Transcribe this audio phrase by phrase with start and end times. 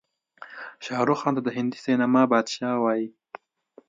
[0.85, 3.07] شاروخ خان ته د هندي سينما بادشاه وايې.